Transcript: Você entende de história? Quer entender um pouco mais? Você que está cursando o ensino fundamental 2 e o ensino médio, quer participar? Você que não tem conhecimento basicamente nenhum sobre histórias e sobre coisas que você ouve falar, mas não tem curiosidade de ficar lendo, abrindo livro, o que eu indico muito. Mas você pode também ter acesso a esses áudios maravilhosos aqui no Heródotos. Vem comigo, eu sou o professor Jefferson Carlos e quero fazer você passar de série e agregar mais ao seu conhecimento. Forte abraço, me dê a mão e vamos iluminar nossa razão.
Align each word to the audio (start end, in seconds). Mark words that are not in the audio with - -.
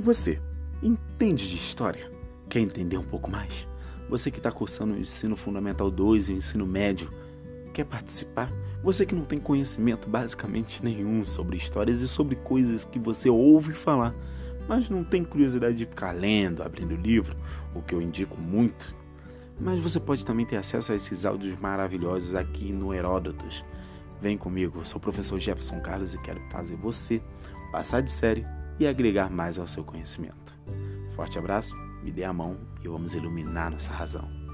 Você 0.00 0.40
entende 0.80 1.48
de 1.48 1.56
história? 1.56 2.08
Quer 2.48 2.60
entender 2.60 2.96
um 2.96 3.02
pouco 3.02 3.28
mais? 3.28 3.66
Você 4.08 4.30
que 4.30 4.38
está 4.38 4.52
cursando 4.52 4.94
o 4.94 4.98
ensino 4.98 5.34
fundamental 5.34 5.90
2 5.90 6.28
e 6.28 6.32
o 6.34 6.36
ensino 6.36 6.64
médio, 6.64 7.12
quer 7.74 7.84
participar? 7.84 8.48
Você 8.84 9.04
que 9.04 9.14
não 9.14 9.24
tem 9.24 9.40
conhecimento 9.40 10.08
basicamente 10.08 10.84
nenhum 10.84 11.24
sobre 11.24 11.56
histórias 11.56 12.00
e 12.00 12.06
sobre 12.06 12.36
coisas 12.36 12.84
que 12.84 12.96
você 12.96 13.28
ouve 13.28 13.72
falar, 13.72 14.14
mas 14.68 14.88
não 14.88 15.02
tem 15.02 15.24
curiosidade 15.24 15.76
de 15.76 15.84
ficar 15.84 16.12
lendo, 16.12 16.62
abrindo 16.62 16.94
livro, 16.94 17.36
o 17.74 17.82
que 17.82 17.92
eu 17.92 18.00
indico 18.00 18.40
muito. 18.40 18.94
Mas 19.58 19.80
você 19.80 19.98
pode 19.98 20.24
também 20.24 20.46
ter 20.46 20.58
acesso 20.58 20.92
a 20.92 20.94
esses 20.94 21.26
áudios 21.26 21.58
maravilhosos 21.60 22.36
aqui 22.36 22.72
no 22.72 22.94
Heródotos. 22.94 23.64
Vem 24.22 24.38
comigo, 24.38 24.78
eu 24.78 24.86
sou 24.86 24.98
o 24.98 25.02
professor 25.02 25.40
Jefferson 25.40 25.80
Carlos 25.80 26.14
e 26.14 26.18
quero 26.18 26.40
fazer 26.52 26.76
você 26.76 27.20
passar 27.72 28.00
de 28.00 28.12
série 28.12 28.46
e 28.78 28.86
agregar 28.86 29.30
mais 29.30 29.58
ao 29.58 29.66
seu 29.66 29.84
conhecimento. 29.84 30.56
Forte 31.14 31.38
abraço, 31.38 31.74
me 32.02 32.12
dê 32.12 32.24
a 32.24 32.32
mão 32.32 32.56
e 32.82 32.88
vamos 32.88 33.14
iluminar 33.14 33.70
nossa 33.70 33.92
razão. 33.92 34.47